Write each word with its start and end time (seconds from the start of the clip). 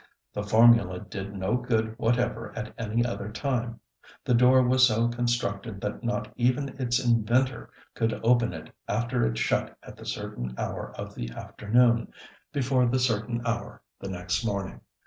The 0.33 0.41
formula 0.41 0.99
did 1.01 1.35
no 1.35 1.57
good 1.57 1.93
whatever 1.99 2.51
at 2.57 2.73
any 2.75 3.05
other 3.05 3.31
time; 3.31 3.79
the 4.25 4.33
door 4.33 4.63
was 4.63 4.87
so 4.87 5.07
constructed 5.09 5.79
that 5.81 6.03
not 6.03 6.33
even 6.37 6.69
its 6.81 6.97
inventor 6.99 7.69
could 7.93 8.19
open 8.23 8.51
it 8.51 8.73
after 8.87 9.23
it 9.27 9.37
shut 9.37 9.77
at 9.83 9.97
the 9.97 10.05
certain 10.07 10.55
hour 10.57 10.91
of 10.97 11.13
the 11.13 11.29
afternoon, 11.29 12.11
before 12.51 12.87
the 12.87 12.97
certain 12.97 13.45
hour 13.45 13.83
the 13.99 14.09
next 14.09 14.43
morning. 14.43 14.81